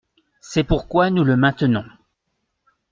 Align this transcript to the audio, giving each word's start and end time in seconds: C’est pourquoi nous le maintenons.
C’est 0.39 0.63
pourquoi 0.63 1.11
nous 1.11 1.23
le 1.23 1.37
maintenons. 1.37 1.85